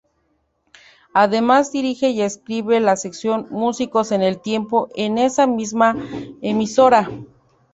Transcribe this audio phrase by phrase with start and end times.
[1.13, 5.95] Además dirige y escribe la sección Músicos en el Tiempo en esa misma
[6.41, 7.07] emisora.